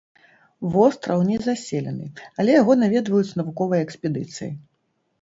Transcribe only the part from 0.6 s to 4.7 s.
Востраў незаселены, але яго наведваюць навуковыя экспедыцыі.